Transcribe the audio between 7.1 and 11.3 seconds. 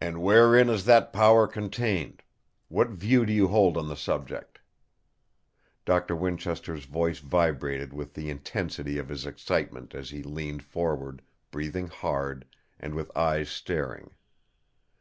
vibrated with the intensity of his excitement as he leaned forward,